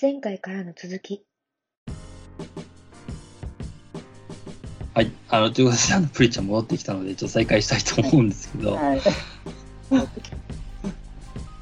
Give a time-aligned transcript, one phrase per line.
[0.00, 1.26] 前回からの続き。
[4.94, 5.12] はい。
[5.28, 9.00] あの、ということで、あの、プリちゃん戻ってきたので、ちょっと再開したいと思うんですけど、はい。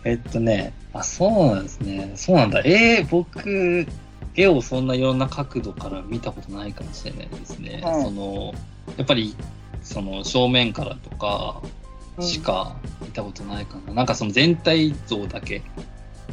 [0.05, 2.13] えっとね、あ、そうなんですね。
[2.15, 2.61] そうなんだ。
[2.61, 3.89] えー、僕、
[4.37, 7.81] 絵をそんないろんな角度から見たことないかもしれないですね。
[7.83, 8.55] はいその、
[8.97, 9.35] やっぱり、
[9.83, 11.61] その正面からとか
[12.21, 13.95] しか見たことないかな。
[13.95, 15.63] なんかその全体像だけ、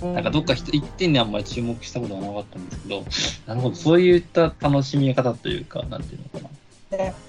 [0.02, 3.06] なんかどっか一一点にあんまり注目したことがなかったんですけど、
[3.48, 6.50] なるほど、そういった楽しみ方というか、なんていうのかな。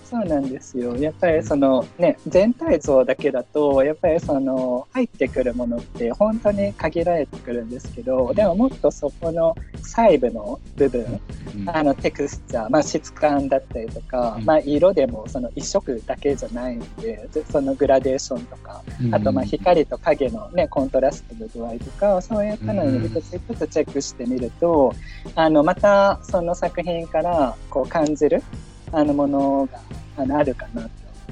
[0.06, 0.96] でそうなんですよ。
[0.96, 11.20] やっぱりそのね、全体像だけだと、やっぱりその入ってくるものって本当に限られてくるんですけど、でももっとそこの細部の部分、
[11.56, 11.68] うん。
[11.68, 14.44] あのテクスチャー、まあ、質感だったりとか、うん。
[14.44, 24.94] まあ、色でもその一色だけじゃないんで、でそのグラデーションとか、あとまあ光と影の、ね、コントラストの具合とか、そういったのに一つ一つチェックしてみると、
[25.34, 28.42] あのまたその作品からこう感じる
[28.92, 29.80] あのものが
[30.16, 30.88] あのあるかなと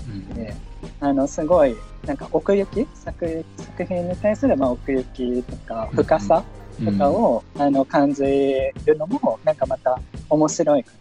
[0.09, 0.55] うん思って、
[1.01, 2.87] あのすごいなんか奥行き？
[2.95, 6.45] 作作品に対するまあ奥行きとか深さ
[6.85, 8.23] とかを、あの感じ
[8.85, 10.93] るのもなんかまた面白いか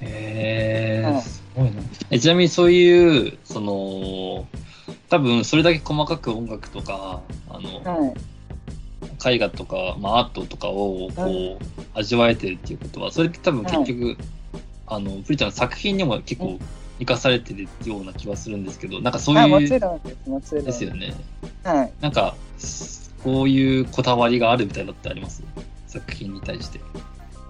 [0.00, 1.22] へえ、はい。
[1.22, 1.82] すごいな。
[2.10, 4.46] えちなみにそういう、その、
[5.08, 7.92] 多分それだけ細かく音楽とか、あの、な。
[7.92, 8.14] はい。
[9.34, 11.58] 絵画とか、まあ、アートとかをこう、う
[11.94, 14.16] 味わえてるっていうことは、それって多分結局、
[14.86, 16.58] あの、プリちゃんの作品にも結構
[16.98, 20.64] 生かされてるような気はするんですけど、なんかそういう、ちろんです、もちろん。
[20.64, 21.14] ですよね。
[21.62, 21.92] はい。
[22.00, 22.34] なんか、
[23.22, 25.42] こういうこだわりがあるみたいなのってあります？
[25.86, 26.80] 作品に対して。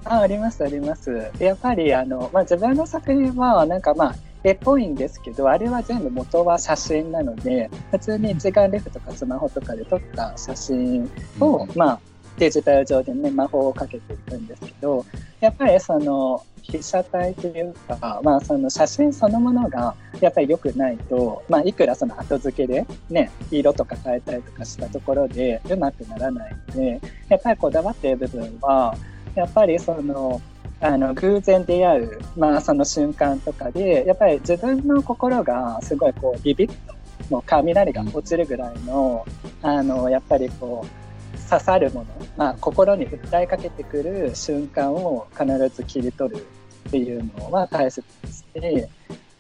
[0.04, 1.30] ああります、あります。
[1.38, 12.00] やっぱり、あの、まあ、自分の作品は、なんかまあ、絵っぽいんですけど、あれは全部元は写真なので、普通に一眼レフとかスマホとかで撮った写真を、うんまあ、
[12.38, 15.04] デジタル上でね、魔法をかけていくんですけど、
[15.40, 28.96] やっぱりその、被写体というか、まあ、その写真そのものがやっぱり良くないと、まあ、いくらその後付けでね、色とか変えたりとかしたところでうまくならないので、やっぱりこだわっている部分は、
[29.34, 30.40] やっぱりその、
[30.80, 36.94] あの偶然出会う、まあ、その瞬間とかでやっぱり自分の心がすごいこうビビッと
[37.30, 39.24] もう雷が落ちるぐらいの,、
[39.62, 41.03] あのやっぱりこう
[41.48, 42.06] 刺さるもの、
[42.36, 46.46] まあ、心に訴えかけてくる瞬間を必ず切り取る
[46.88, 48.88] っていうのは大切にして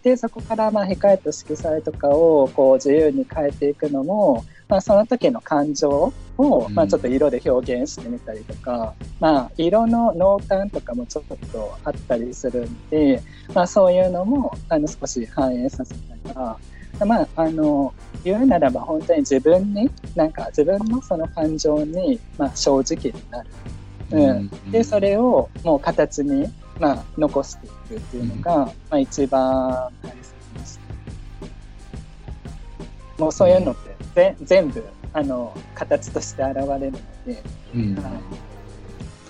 [0.04, 13.22] でそこからまあ控えと色彩とかをこう自由に変えていくのも、まあ、その時の感情を、まあ、ちょっと色で表現してみたりとか、まあ、色の濃淡とかもちょっとあったりするんで、
[13.54, 16.58] まあ、そういうのもあの少し反映させたら、
[17.00, 17.92] まあ、あの
[18.24, 23.48] 言うならば本当に自分になんか自分のその感情に、まあ、正直になる。
[24.10, 24.48] うん。
[24.70, 26.46] でそれをもう形に、
[26.78, 30.84] まあ、残していくっていうのが、まあ、一番大切にして
[33.18, 37.42] もうそういうのってぜ全部あの形として現れるので、
[37.74, 37.94] うん。
[37.96, 38.12] はい。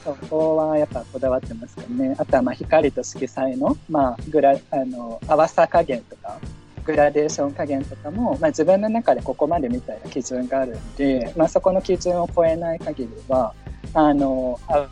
[0.05, 2.15] そこはやっぱこだわってますかね。
[2.19, 6.39] あとはまあ光と色彩の,、まあ、グラあの淡さ加減とか
[6.85, 13.55] グラデーション加減とかも、まあ、自分の中でここまでみたいな基準があるんで、まあ、そこの基準を超えない限りは
[13.95, 14.89] あのあ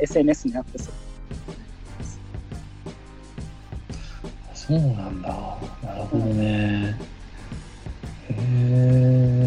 [0.00, 0.92] SNS にアップする。
[4.54, 5.28] そうなんだ。
[5.82, 6.98] なるほどね。
[8.28, 8.34] へ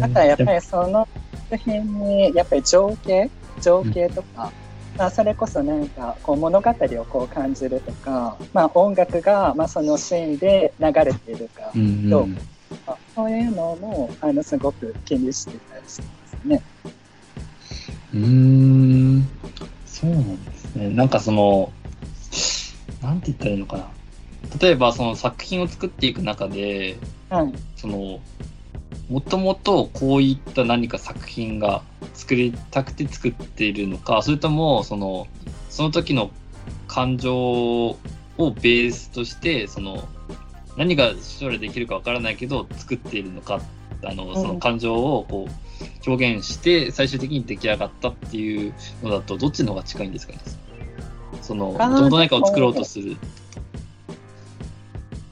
[0.02, 1.06] あとはやっぱりその
[1.50, 3.30] 作品にやっぱり情景
[3.60, 4.50] 情景とか、
[4.96, 12.34] まあ、それこそなんかこう物語をこう感じるとか、まあ、音楽がまあそのシーンで流れているか、うんどう
[12.86, 16.62] かそういうのもあのすごく気にしてたりしますね。
[18.14, 19.28] うーん。
[19.86, 20.88] そうなんですね。
[20.90, 21.72] なんかその、
[23.02, 23.90] なんて言ったらいいのかな。
[24.60, 26.96] 例えばその作品を作っていく中で、
[27.30, 28.20] はいその、
[29.12, 31.82] もともとこういった何か作品が
[32.14, 35.28] 作りたくて作っているのか、それとも、その、
[35.68, 36.30] その時の
[36.88, 37.98] 感情を
[38.38, 40.08] ベースとして、その、
[40.78, 43.60] 何が将来できるかわからないけど、作っているのか、
[44.02, 48.72] あの、その感情をこう、表現して、最終的に出来上がったっていう
[49.02, 50.38] のだと、どっちの方が近いんですかね？
[51.42, 53.18] その、もあーともと何かを作ろうとする。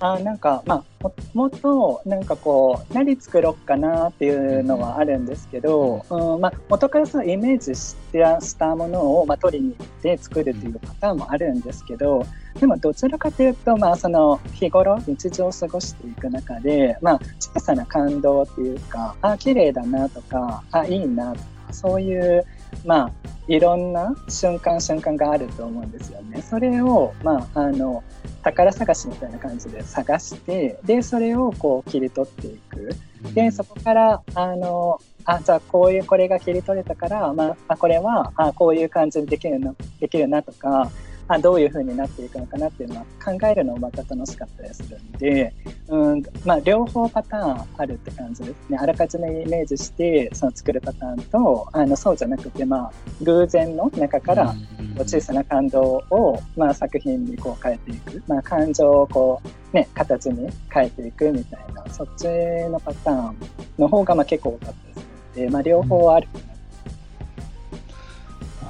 [0.00, 6.40] あなんかまあももっとなんかこう何作ろうかなっていうのはあるんですけど、うん。
[6.40, 12.26] まあ、元からそのイメージしてしたものを、まあ、取りに行って作るっていうパターンもあるんですけど
[12.58, 22.44] でもどちらかというと、まあ、その日頃日常を過ごしていく中で、まあ、小さな感動っていうかあ綺麗だなとかあいいなとかそういう、
[22.84, 23.12] まあ、
[23.48, 26.40] いろんな瞬間瞬間があると思うんですよね。
[26.42, 28.02] それを、まあ、あの
[28.42, 32.90] 宝探しみたいな感じで探してでそれをこう切り取っていく。
[33.34, 40.90] でそこからあのあじゃあこういうこれが切り取れたから、まあ、これはあこういう感じでできるなできるなとか
[41.34, 45.54] あどういうふうになっていくのかなっていうのは考えるのもまた楽しかったりするんで、
[45.88, 52.92] うんまあ、両方パターンあるって感じですねあらかじめイメージしてその作るパターンとあのそうじゃなくて、まあ、
[53.22, 54.54] 偶然の中から
[54.98, 59.40] 小さな感動を、まあ、作品にこう変えていく、まあ、感情をこ
[59.72, 62.24] う、ね、形に変えていくみたいなそっち
[62.68, 63.36] のパターン
[63.78, 66.44] の方がまあ結構多かったですので、まあ、両方あるかな。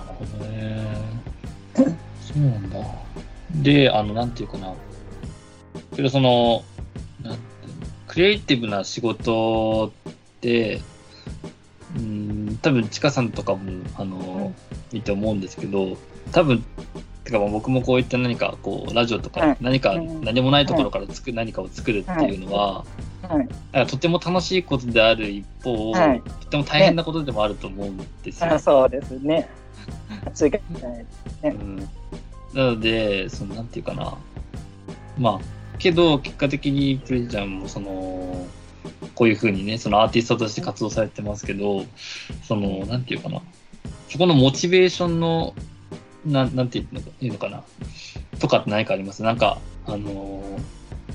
[0.04, 2.00] なるほどね。
[2.32, 2.78] そうなんだ。
[3.56, 4.74] で、あの、なんていうかな。
[5.94, 6.62] けど、その、
[7.22, 7.40] なんて
[8.08, 10.80] クリエイティブな仕事って、
[11.96, 14.52] うん、多分、ちかさんとかも、あの、
[14.92, 15.96] 見て思うんですけど、
[16.32, 16.64] 多分、
[17.24, 22.84] てか僕もこういった何かこうラジオとか何か何もないところから作、はい、何かを作るっていうのは、
[23.72, 28.50] はい、とても楽しいことである一方、はい、とても大変なことでもあると思うんですよ。
[28.50, 29.48] ね、そうですね。
[30.40, 31.06] 間違いないね。
[31.42, 31.88] うん
[32.52, 34.16] なので、その、なんていうかな。
[35.16, 38.44] まあ、けど、結果的にプレジャーも、その、
[39.14, 41.84] こういうふうにね、そのアーティストとして活動されてますけど、
[42.42, 43.40] その、なんていうかな。
[44.08, 45.54] そこのモチベーションの、
[46.26, 46.86] ななんてい
[47.22, 47.62] うのかな。
[48.40, 49.22] とかって何かあります？
[49.22, 50.42] なんか、あの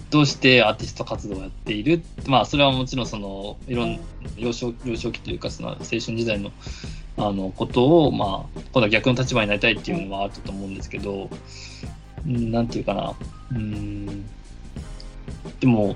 [0.09, 2.01] どうしてアーティスト活動をやっている？
[2.27, 3.99] まあそれはもちろんそのいろん
[4.37, 6.51] 幼少幼少期というかその青春時代の
[7.17, 11.29] あのことを、まあ、今度は逆の立場になりたいっていうのはあったと思うんですけど、
[12.25, 13.13] うん、なんていうかな、
[13.51, 14.25] うん、
[15.59, 15.95] でも、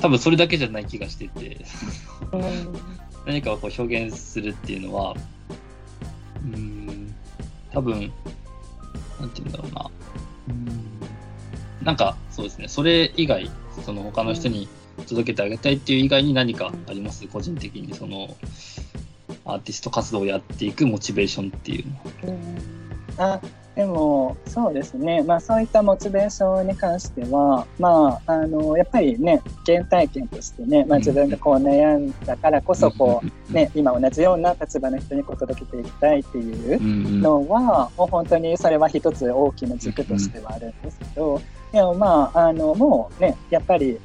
[0.00, 1.58] 多分それだけじゃない気がしてて。
[3.26, 5.14] 何かをこう表現するっていうのは、
[6.42, 7.14] うん、
[7.70, 8.10] 多分、
[9.20, 9.90] なんていうんだろうな、
[10.48, 13.50] うん、なんかそうですね、それ以外、
[13.84, 14.68] その他の人に
[15.06, 17.28] 届けてあげたいっていう以外に何かあります？
[17.28, 18.34] 個人的に、その、
[19.52, 23.24] アーティスト活動をやっていくモチベーションっていうの。
[23.24, 23.34] は。
[23.34, 23.40] あ
[23.76, 41.40] でもそうですね、まあ、そういったモチベーションに関しては、まあ、あのやっぱりね原体験としてね、まあ、自分がこう悩んだからこそこう、ね、今同じような立場の人に届けていきたいっていうのは、もう本当にそれは一つ大きな軸としてはあるんですけど、
[41.72, 43.98] でもまああのもうねやっぱり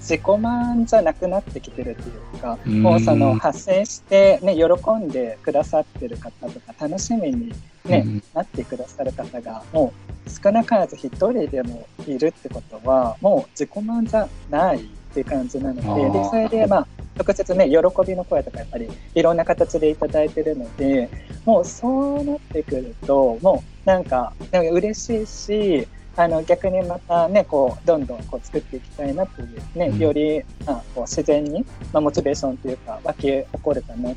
[0.00, 7.52] 自己満じゃなくなってきてるっていうか、うもうその発生して、ね、喜んでくださってる方とか楽しみに
[7.84, 9.92] ね、うん、なってくださる方がも
[10.26, 16.86] う少なからず1人でもいるってことはもう自己満じゃないっていう感じなのででそれでまあ
[17.18, 17.76] 直接ね喜
[18.06, 21.08] びの声とかやっぱりいろんな形で頂いてるので
[21.44, 34.16] もうそうなってくるともうなんかなんか嬉しいしあの逆にまたねこうどんどんこう作っていきたいなというね、より、まあ、こう自然に、まあ、モチベーションというか湧き起こるかなと思い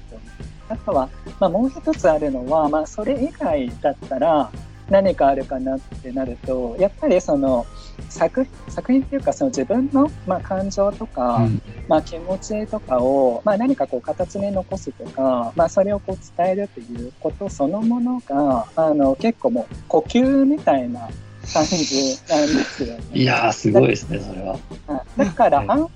[0.70, 1.10] あとは、
[1.40, 4.52] まあ、もう一つあるのは、まあ、それ以外だったら
[4.90, 7.66] 何かあるかなってなるとやっぱりその
[8.10, 21.10] 作作品っていうかその自分の、まあ、感情とか、うん、まあ、気持ちとかを、まあ、何かこう形に残すとか、まあ、それをこう伝えるということそのものがあの結構もう呼吸みたいな
[21.54, 23.04] 感じなんですよね。
[23.14, 24.58] いやすごいですね、それは。
[25.18, 25.90] だから、あんま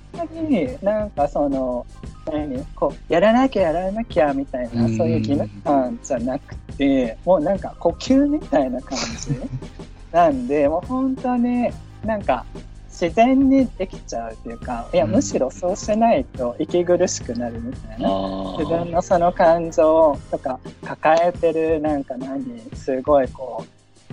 [0.48, 1.86] り、なんかその、
[2.30, 9.38] 何こう、やらなきゃやらなきゃみたいな、そういう義務感じゃなくて、もうなんか呼吸みたいな感じ
[10.12, 11.70] なんで、 もう本当に
[12.04, 12.44] なんか、
[12.94, 18.08] 自然にできちゃうっていうかいやむしろそうしないと息苦しくなるみたいな、
[18.56, 22.44] 自分のその感情とか抱えてるなんか何
[22.74, 23.66] すごいこ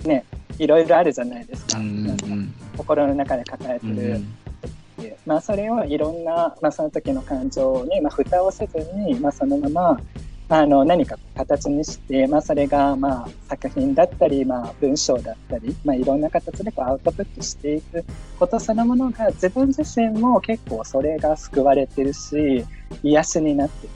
[0.04, 0.24] うね
[0.58, 1.78] いろいろあるじゃないですか,、
[2.76, 4.20] 心の中で抱えてる、
[5.26, 10.00] まあ、それをいろんな、まあ、その時の感情に、まあ、蓋をせずに、まあ、そのまま
[10.48, 18.04] あの何か形にして、まあ、それがまあ作品だったり、まあ、文章だったり、まあ、いろんな形でこうアウトプットしていく
[18.38, 22.66] ことそのものが自分自身も結構それが救われてるし
[23.02, 23.88] 癒しになって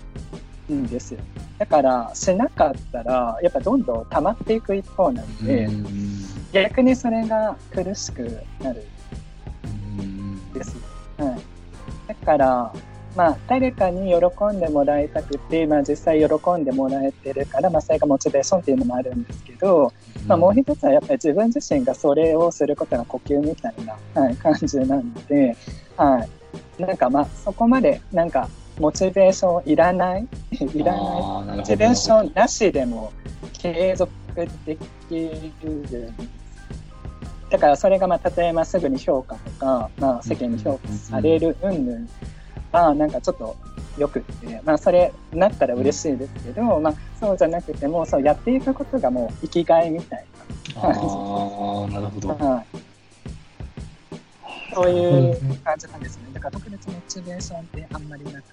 [0.71, 1.21] るんですよ。
[1.59, 5.69] だからしなかったらやっぱどんどん溜まっていく一方なんで。
[6.63, 8.85] 逆にそれが苦しくなる
[10.55, 10.77] です。
[11.19, 12.73] はい、だから、
[13.17, 19.93] まあ、誰かに喜んでもらいたくて、まあ、実際喜んでもらえてるから、まあ、それがモチベーションっていうのもあるんですけど、
[20.27, 25.57] まあ、もう一つはやっぱり自分自身がそれをすることが呼吸みたいな、はい、感じなので、
[25.97, 26.27] は
[26.79, 28.49] い、なんかまあそこまでなんか
[28.79, 30.27] モチベーションいらない？
[30.75, 31.57] いらない。
[31.59, 33.13] モチベーションなしでも
[33.55, 34.13] 継続
[34.67, 34.77] で
[35.09, 35.31] き
[35.63, 36.13] る
[37.51, 42.09] だからそれがまあ例えばすぐに評価とか、まあ、世間に評価される云々
[42.73, 43.57] はなんかちょっと
[43.99, 50.27] よくって、まあ、それなったら嬉しいですけど、まあ、そうじゃなくてもそうやっていくことがもう生きがいみたい
[50.75, 51.01] な感じ。
[51.01, 51.07] ああ、
[51.93, 52.29] なるほど。
[52.29, 52.76] はい
[54.75, 56.29] そういう感じなんですね。
[56.33, 58.53] だから特別モチベーションってあんまりなくて、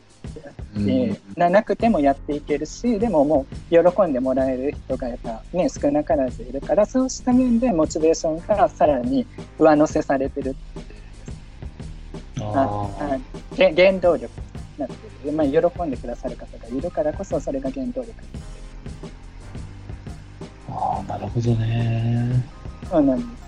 [0.75, 9.25] うんななくてもやっていけるし、でももう喜んでもらえる人がやっぱね、少なからずいるから、そうした面でモチベーションがさらに
[9.58, 10.55] 上乗せされてる
[12.39, 13.20] あは
[13.58, 14.25] いげ原動力
[14.77, 15.32] になってる。
[15.32, 22.43] まあ、喜んでくださる方がいるからこそ、それが原動力になってーあー、なるほどね。
[22.84, 22.89] る。
[22.89, 23.43] そうなんです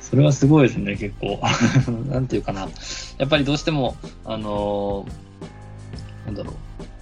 [0.00, 1.40] それはすごいですね、結構。
[2.10, 2.68] なんていうかな。
[3.18, 6.54] やっぱりどうしても、あのーなんだろう。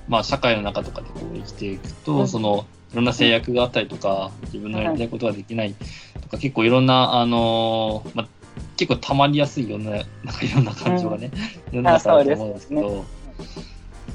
[0.09, 5.75] まあ、社会の中とかでこう生きていくと、うんその、いろんな制約があったりとか、自分のやりたいことができない
[6.21, 8.29] とか、結構いろんな、あのーまあ、
[8.77, 10.07] 結構溜まりやすいような、なんか
[10.43, 11.31] いろんな感情がね、
[11.73, 13.05] いろんな中あると思うんですけど、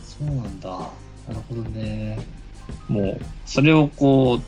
[0.04, 0.70] そうなんだ。
[0.70, 0.78] な
[1.30, 2.20] るほどね。
[2.88, 4.42] もう、それをこう、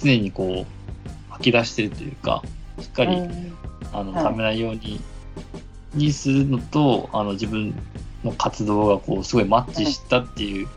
[0.00, 2.42] 常にこう、吐き出してるというか、
[2.80, 3.52] しっかり、うん
[3.92, 5.00] あの、はいためないように、
[5.94, 7.74] にするのと、あの、自分
[8.24, 10.68] の活動がこう、すごいマッチしたっていう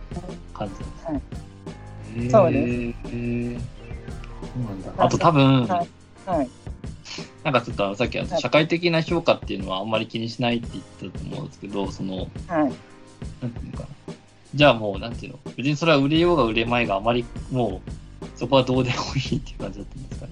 [0.53, 2.29] 感じですね。
[2.29, 3.65] そうですへーそ
[4.59, 5.05] うなんだ。
[5.05, 5.87] あと多分、はい
[6.29, 6.49] はい。
[7.43, 10.67] なんかちょっとあのさっき社会的な評価っていうのはあんまり気にしないって
[11.01, 12.29] 言ったと思うんですけど、その、はい。
[12.47, 12.71] なん
[13.51, 14.13] ていうのかな。
[14.55, 20.31] じゃあもう、なんていうの、別にそれは売れようが売れまいがあまりもう、そこはどうでもいいっていう感じだったんですかね。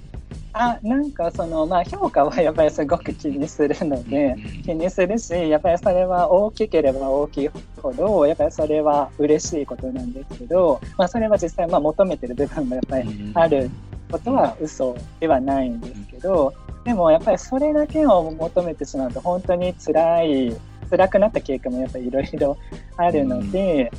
[0.54, 7.50] あ、なんかその、まあ評価はやっぱりすごく気にするので、気にするし、やっぱりそれは大きければ大きい
[7.82, 13.70] ほど、やっぱりそれは嬉しいことなんですけど、まあそれは実際まあ求めてる部分がやっぱりある
[14.12, 16.54] ことは嘘ではないんですけど、
[16.86, 20.56] でもやっぱりそれだけを求めてしまうと本当に辛い、
[20.90, 22.58] 辛くなった経過もやっぱりいろいろ
[22.98, 23.92] あるので、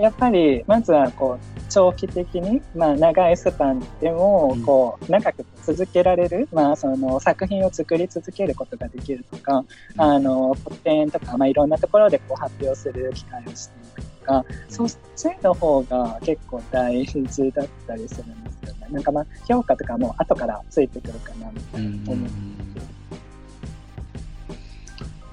[0.00, 9.64] やっぱりまずはこう長期的に、まあ、長いスパンでもうんこう長く続けられる、まあ、その作品を作り続けることができるとか、
[9.96, 18.86] あの古典とか、まあ、いろんなところでこう発表する機会をしていくとか、そっちの方が結構大事だったりするんですよね。
[18.90, 22.16] なんかまあ評価とかも後からついてくるかなみたいなうん思う。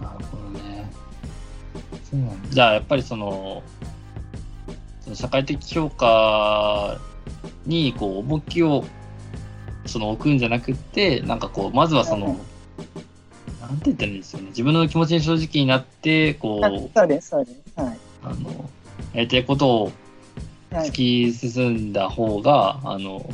[0.04, 0.92] なるほどね。
[2.10, 3.64] そうなんだじゃあやっぱりその
[5.16, 6.98] 社会的評価
[7.66, 8.86] にこう重きを
[9.86, 12.38] その置くんじゃなくって、なんかこう、まずはその、うん
[13.62, 14.48] なんて言ったらいいんですよね。
[14.50, 17.60] 自分の気持ちに正直になって、こあう、そうです、そうです。
[17.76, 17.98] はい。
[18.24, 18.70] あの、
[19.14, 19.92] やりたいことを
[20.72, 23.30] はい突き進んだ方が、あの、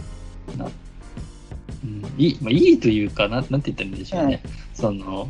[0.58, 4.26] な、うん、いい、まあ、いいというか、なん、なんて言ったらいいんでしょうね。
[4.26, 4.42] はい
[4.74, 5.30] その、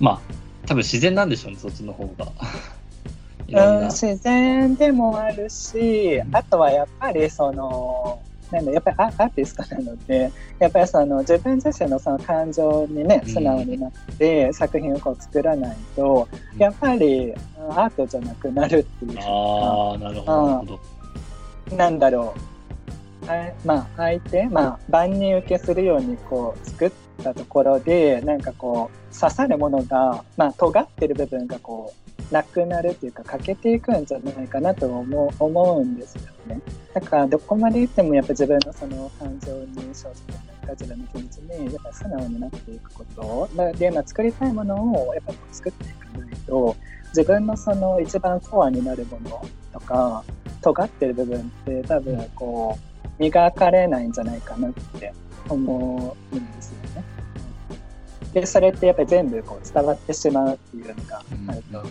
[0.00, 0.20] まあ、
[0.66, 2.32] 多分自然なんでしょうね、そっちの方が。
[3.48, 3.90] うん、な。
[3.90, 8.20] 自然でもあるし、あとはやっぱりその、
[8.50, 17.34] なんだやっぱりアアーティストなので、やっぱりその自分自身のその感情にね、うん素直になって作品をこう作らないと、やっぱりうん
[17.72, 20.78] アートじゃなくなるっていうか、ああ、なるほど、なるほ
[21.70, 21.76] ど。
[21.76, 22.54] なんだろう。
[23.26, 36.60] あまあ、相手、まあ、万人受けするようにこう作ったところで、なんかこう、刺さるものが、まあ、尖ってる部分がこう、なくなるっていうか、欠けていくんじゃないかなと思う思うんですよね。
[36.92, 40.14] だから、どこまで行っても、やっぱ自分のその感情に正直
[40.66, 43.48] な自分の気持ちに、やっぱ素直になっていくこと。
[43.54, 46.76] だで、まあ、作りたいものを、やっぱこう作っていかないと、
[47.08, 50.24] 自分のその一番コアになるものとか、
[50.64, 55.12] 尖ってる部分って多分こう磨かれないんじゃないかなって
[55.48, 57.04] 思うんですよね。
[58.32, 61.86] でそれってやっぱり全部こう伝わってしまうっていうのがあると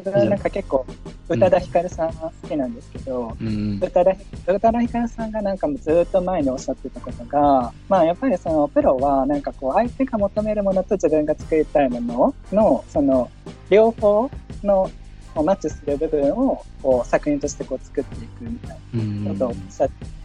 [0.00, 0.84] 自分なんか結構
[1.28, 3.78] 宇多田ヒカルさんが好きなんですけど、うん。
[3.82, 3.90] 宇。
[3.90, 4.16] 多田宇
[4.46, 13.30] 多田ヒカルさんがなんかもうずっと前におっしゃってたことが、まあやっぱりそのプロはなんかこう相手が求めるものと自分が作りたいもののその
[13.68, 14.30] 両方
[14.62, 14.90] の
[15.34, 20.20] マッチする部分をこう作品としてこう作っていくみたいうんなことをおっしゃって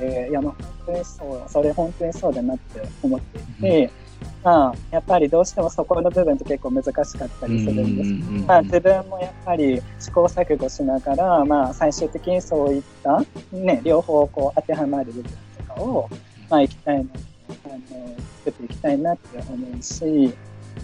[0.00, 3.90] て、いやまあ本当にそう、それ本当にそうだなって思っていて、
[4.42, 7.04] まあやっぱりどうしてもそこの部分って結構難しかっ
[7.40, 8.10] たりするんです。
[8.10, 13.22] うんまあ、自分もやっぱり試行錯誤しながら、まあ、最終的にそういった、
[13.52, 15.32] ね、両方こう当てはまる部分
[15.68, 16.08] とかを、
[16.48, 17.10] まあ、いきたいな
[17.64, 20.32] あの作っていきたいなって思うし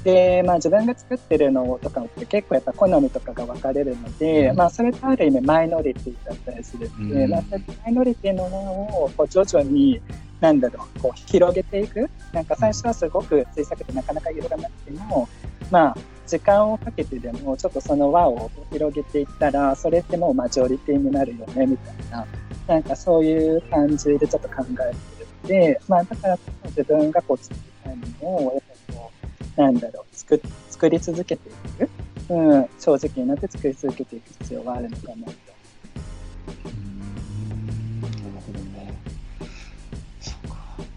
[0.05, 7.43] で、まあ、自分が作ってるのとかって結構やっぱ好みとかが分かれるので、うん、まあ、それとある意味マイノリティだったりするので、うん、まあ、
[7.85, 8.73] マイノリティのもの
[9.05, 10.01] をこう徐々に
[10.41, 12.09] なんだろうこう広げていく。
[12.33, 15.29] なんか最初はすごく小さくてなかなか広がなくても、
[15.71, 22.27] まあ、時間をかけてでもちょっとその輪を広げていったらそれってもうマジョリティになるよねみたいな。
[22.67, 28.76] なんかそういう感じでちょっと考えてるので、まあ、だから自分がこう作りたいものをやっぱ
[29.57, 31.91] なんだろう作作り続けていく、
[32.29, 35.27] うん、正直になって作り続けていく必要があるのかな。
[35.27, 35.33] と。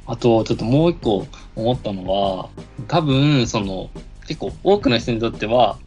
[0.05, 1.25] あと、ちょっともう一個
[1.55, 2.49] 思ったのは、
[2.87, 3.89] 多分、その、
[4.27, 5.77] 結構多くの人にとっては、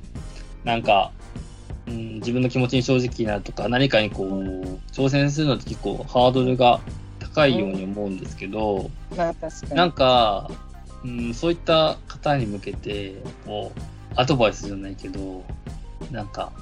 [0.64, 1.12] なんか、
[1.87, 4.29] うん、自分の気持ちに正直になるとか、何かにこう、
[4.93, 6.81] 挑戦するのって結構ハードルが
[7.19, 9.75] 高いように思うんですけど、まあ、確かに。
[9.75, 10.50] なんか、
[11.04, 13.80] うん、そういった方に向けて、こう、
[14.14, 15.44] アドバイスじゃないけど、
[16.11, 16.52] なんか、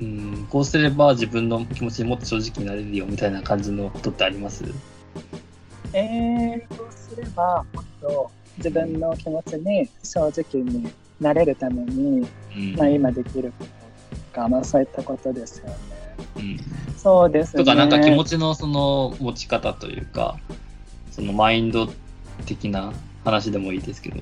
[0.00, 4.64] うん、こうすれば自分の気持ちにもっと正直になれるよみたいな感じのことってあります？
[5.92, 13.70] えー、こうすればもっと自分の気持ちに正直になれるために、うん、まあ、今できること
[14.16, 15.74] とか、まあ、そういったことですよね。
[16.36, 16.58] うん、
[16.96, 17.64] そうですね。
[17.64, 20.38] とかなんか気持ちのその持ち方というか
[21.10, 21.88] そのマインド
[22.46, 22.92] 的な
[23.24, 24.20] 話でもいいですけど。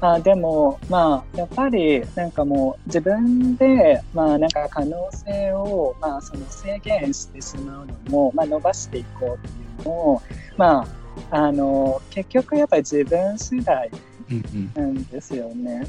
[0.00, 9.50] あでもまあやっぱりなんかもう自分でまあなんか可能性をまあその制限してしまうのもまあ伸ばしていこうってい
[9.82, 10.22] うのも
[10.56, 10.86] ま
[11.30, 13.90] ああの結局やっぱり自分次第
[14.74, 15.86] なんですよね。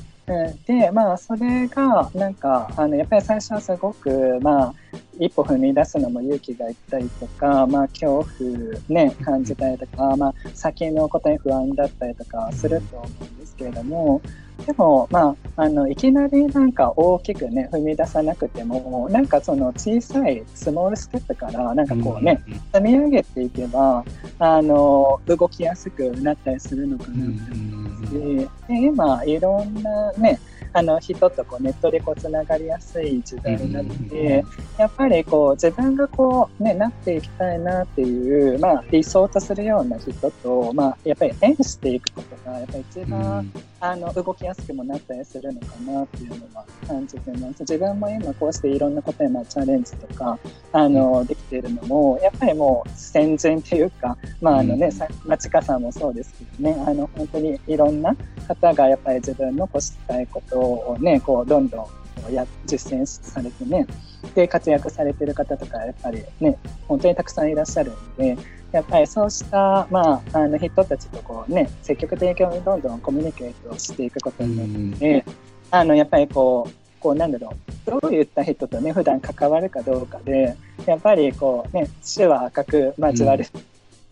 [0.66, 4.74] でまあそれがなんかあのやっぱり最初はすごくまあ
[5.20, 14.22] 一歩踏み出すのも勇気がいったりとか、まあ、恐怖ね感じたりとか、まあ、先のことに不安だったりとかすると思うんですけれども
[14.66, 24.04] でも、まあ、あのいきなりなんか大きくね踏み出さなくてもなんかその小さいスモールステップからなんかこうね、積み上げていけば
[24.40, 30.40] あの動きやすくなったりするのかなって思いますし、で今いろんなね
[30.74, 34.44] あの人とこうネットでこうつながりやすい時代になって、
[34.78, 47.60] やっぱりこう自分がこう、ね、なっていきたいなっていう、まあ、理想とするような人と、まあ、やっぱり縁していくことがやっぱり一番、あの動きやすくもなったりするのかなっていうのは感じてます。
[47.60, 50.38] 自分も今こうしていろんなことにまあチャレンジとか
[50.72, 54.90] あのできているのもやっぱりもう先人っていうか、まああのね、
[55.24, 56.84] うん、町川さんもそうですけどね。
[56.88, 58.16] あの本当にいろんな
[58.48, 61.88] 方がやっぱり自分のこうしたいことをねこうどんどん
[62.34, 63.88] や実践されてね
[64.36, 68.38] で活躍されてる方とかやっぱりね本当にたくさんいらっしゃるんで
[68.72, 75.26] やっぱりそうした、まあ、あの人たちとこう、ね、積極的にどんどんコミュニケートしていくことによって、
[75.72, 77.54] あのやっぱりこうこうなんだろ
[77.88, 83.62] うどういった人とね普段関わるかどうかでやっぱりこうね手話赤く交わる、うん、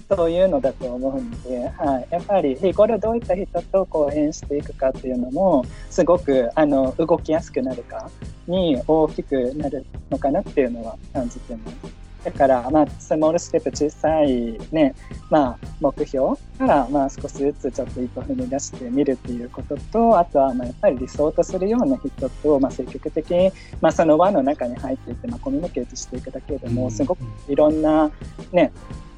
[0.09, 8.09] そういうのだと思うので、はい、やっぱり日頃どういった人とこう縁していくかっていうのもすごくあの動きやすくなるか
[8.47, 12.05] に大きくなるのかなっていうのは感じてます。
[12.25, 14.95] だから、まあ、スモールステップ小さい、ね
[15.29, 28.09] まあ、目標から、まあ、少しずつちょっと一歩踏み出してみるっていうこととあとは、まあ、やっぱり理想とするような人と、まあ、積極的に、まあ、その輪の中に入っていって、まあ、コミュニケートしていくだけでもすごくいろんな、
[28.51, 28.71] ね、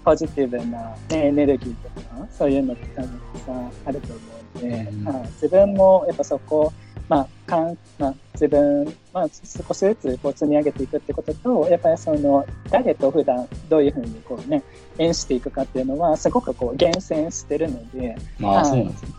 [0.08, 3.10] ポジティブな、ね、エネルギーとかそういうのって多分
[3.46, 4.22] さあると思
[4.56, 6.72] うので、うん、はい、自分もやっぱそこ
[7.10, 14.64] まあかんまあ、自分、まあ、少しずつこう積み上げていくってこととやっぱりその誰と普段どういうふうにこうね
[14.98, 18.16] 演していくかっていうのはすごくこう厳選してるので。
[18.40, 19.10] まあ、そうなんですね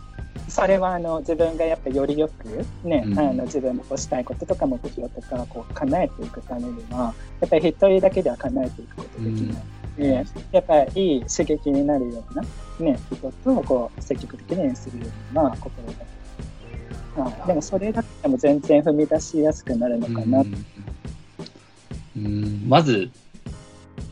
[0.48, 9.62] それはあの自分がやっぱよりよくね、うん、あの自分のこうしたいこととか目標とかこう叶えていくためにはやっぱり一人だけでは叶えていくことできない
[10.06, 10.22] や
[10.60, 12.42] っぱりいい刺激になるような、
[12.78, 17.20] ね、人とこう積極的に演するような心がけ。
[17.20, 20.44] はい、でもそれだけでも全然踏み出しやすくなるのかな。
[22.16, 23.10] うん、まず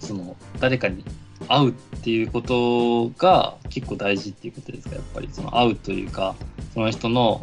[0.01, 1.05] その誰かに
[1.49, 1.73] 会うっ
[2.03, 4.97] ていうことが結構大事っていうことですか？
[4.97, 6.35] やっぱりその会うというか
[6.75, 7.43] その人の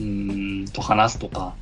[0.00, 1.54] うんと話すとか。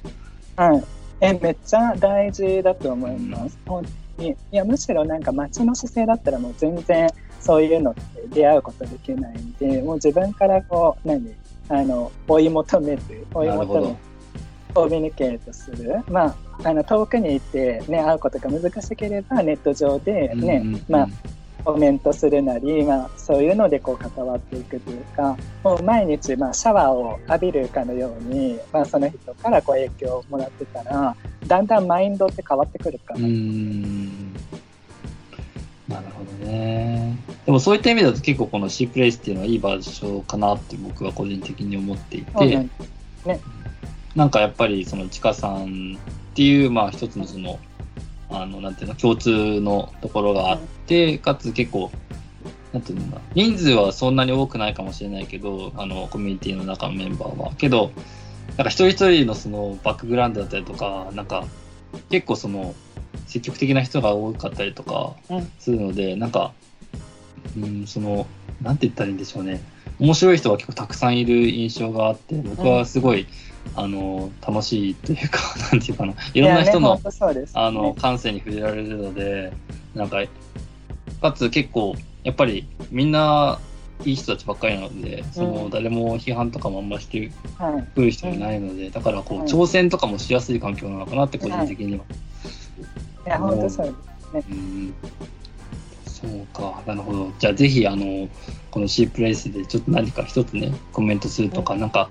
[0.56, 0.84] はい、
[1.20, 3.58] えめっちゃ大事だと思います。
[3.66, 3.90] うん、本当
[4.22, 7.08] にいやむしろなんか街の姿勢だったらもう全然
[7.40, 11.34] そういうのって出会うことできないんでもう自分からこう何？
[11.68, 13.96] あの追い求めて追い求めて
[14.74, 16.36] コミュニケートする、まあ、
[16.68, 21.08] あの遠くにいて、ね、会うことが難しければネット上でね、うんうんうん、まあ
[21.64, 33.20] コメントするなり、まあ、そういうのでこう関わっていくというかもう毎日まあシャワーを浴びるかのように、まあ、その人からこう影響をもらってたらだんだんマインドって変わってくるかな。
[33.20, 33.32] うん。
[33.32, 34.11] なるほど
[36.52, 37.16] ね。
[37.46, 42.68] でもそういった意味だと結構この C プレイスっていうのはいい場所かなって僕は個人的に思っていて、ね、
[44.14, 45.98] なんかやっぱりそのちかさん
[46.32, 47.58] っていうまあ一つのその
[48.30, 51.90] あのなんていうの共通のところがあって、かつ結構
[52.72, 57.52] なんていうのかな人数はそんなに多くないかもしれないけどあのコミュニティの中のメンバーは。
[57.56, 57.92] けど
[58.56, 61.44] なんか一人一人のそのバックグラウンドだったりとかなんか
[62.10, 62.74] 結構その
[63.32, 65.14] 積極的な人が多かったりとか
[65.58, 66.52] するので、うん、なんか、
[67.56, 68.26] うん、その、
[68.60, 69.62] なんて言ったらいいんでしょうね。
[69.98, 73.26] 面白い人が結構たくさんいる印象があって、僕はすごい、うん、
[73.82, 75.40] あの、楽しいというか、
[75.72, 77.00] なんていうかな、いろんな人の、ね、
[77.54, 79.50] あの、感性に触れられるので、
[79.94, 80.22] なんか、
[81.22, 83.58] かつ結構、やっぱりみんな
[84.04, 87.30] いい人たちばっかりなので、その誰も批判とかもあんまして
[87.94, 92.04] くる人もいないので、だからこう挑戦とかもしやすい環境なのかなって個人的には
[93.26, 93.94] いや、本当そう
[94.32, 94.54] ですね。
[96.06, 97.32] そうか、なるほど。
[97.38, 98.28] じゃあぜひ、あの、
[98.70, 102.08] この C プレイスでちょっと何か一つね、コメントするとか、うん、なんか、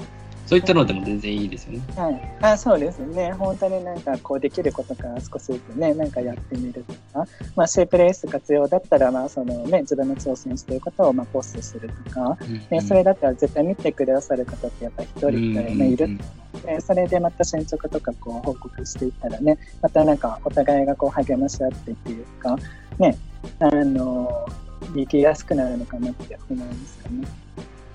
[0.52, 1.80] そういったのでも全然いいですよね。
[1.96, 2.38] はい。
[2.42, 3.32] あ、そうですね。
[3.32, 16.18] 本当になんかこうできることから少しずつね、なんかやってみるとか、まあ C プレイス活用だったら、まあそのね、自分の挑戦していることをまあポストするとか、うんうん、ね、それだったら絶対見てくださる方ってやっぱり一人くらいね、いる
[16.66, 22.58] でそれでまた進捗とかこう報告していったらねまたなんかお互いがこう励まし合ってっていうか
[23.00, 23.18] ね
[23.60, 24.48] あの
[24.94, 27.28] 生きやすくなるのかなって思いますかね。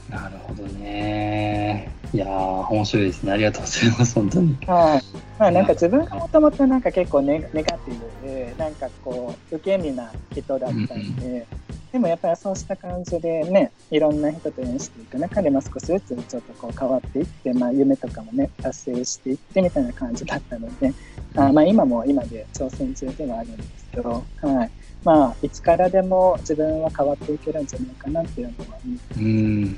[0.09, 1.91] なるほどね。
[2.13, 3.33] いや面白いですね。
[3.33, 4.57] ありがとうございます、本当に。
[4.67, 5.03] はい。
[5.39, 11.47] まあ、なんか自分がもともとなんか結構ネネガティブで、なんかこう、受け身な人だったんで、
[11.93, 20.93] でもやっぱりそうした感じでね、いろんな人と演していく中で、まあ、少しずつちょっとこう変わっていって、まあ、夢とかもね、達成していってみたいな感じだったので、
[21.37, 24.71] あまあ、今も今で挑戦中ではあるんですけど、はい。
[25.05, 29.77] まあ、いつからでも自分は変わっていけるんじゃないかなっていうのは、ね、うん、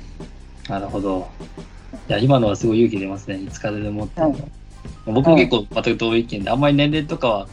[0.67, 1.27] なるほど。
[2.07, 3.37] いや、今のはすごい勇気出ますね。
[3.37, 4.29] いつからでもっては。
[4.29, 4.43] はい、
[5.05, 7.47] 僕も結構全く同意見で、あんまり年齢とかは、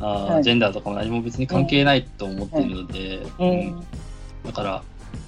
[0.00, 3.86] あはい、ジェンダーとかも何も別に関係ないと思っているので、うん、
[4.44, 4.82] だから、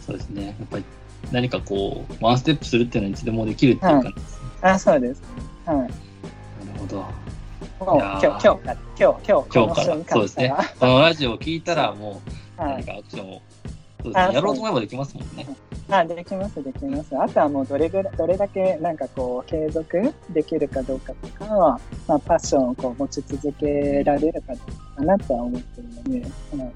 [0.06, 0.84] そうですね、やっぱり
[1.30, 4.48] 何かこう、ワンステップするっていうのはいつでもできるっていう感じですね。
[4.60, 5.22] はい、あ、そうです、
[5.66, 5.76] はい。
[5.76, 5.90] なる
[6.78, 6.96] ほど。
[7.84, 10.54] もう今日、今日から、今日、今日、今日から、そうですね。
[10.78, 13.42] このラジオを聞いたら、もう、何かアクションを、
[14.02, 15.46] そうですね、やろうと思えばできますもんね。
[15.88, 17.16] あ、できます、できます。
[17.18, 24.60] あとはもう、どれぐらい、どれだけ、なんかこう、継続できるかどうかとか、まあ、パッションをこう持ち続けられるかど
[24.94, 26.72] うかなとは思ってるので、うん。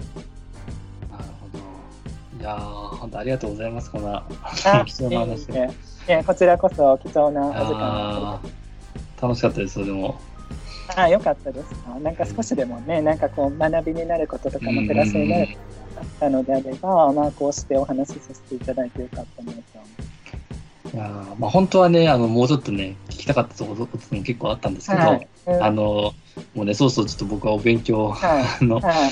[2.38, 4.24] いや本当ありがとうございます、こんな
[4.84, 5.70] 貴重な話で。
[6.08, 8.40] いや、こちらこそ貴重なお時間
[9.20, 10.20] 楽しかったです、でも。
[10.94, 11.98] あよかったですか。
[11.98, 15.58] なんか少しでもね、なんかこう学びになることとかもプラスになること
[15.96, 19.86] があったのであれば、まあこうしてお話しさせていただいてよかったなと思
[20.94, 26.14] いやまあ本当はね、あのもうちょっとね、聞きたかったことも結構あったんですけど、はいうん、あの、
[26.54, 29.10] もうね、そうそうちょっと僕はお勉強、はい、の、はい、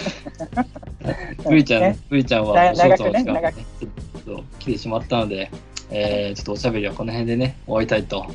[1.45, 3.89] プリちゃん、プリちゃんはお仕事の時間ね、ちょ
[4.33, 5.51] っと来てしまったので、
[5.91, 8.27] えー、ちょっとおしゃべりはこの辺でね、終わりたいと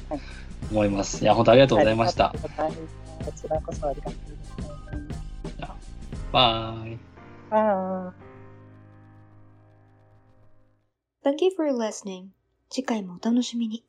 [0.72, 1.24] 思います。
[1.24, 2.34] いや、本当ありがとうございました。
[2.40, 4.14] こちらこそありがとう
[4.62, 5.90] ございます。
[6.32, 6.98] バイ。
[7.50, 8.30] バイ。
[11.24, 12.28] Thank you for listening.
[12.70, 13.84] 次回もお楽しみに。